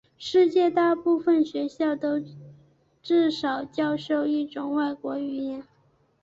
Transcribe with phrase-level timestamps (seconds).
[0.17, 2.19] 世界上大部分学校都
[3.03, 5.63] 至少教授一种外国语言。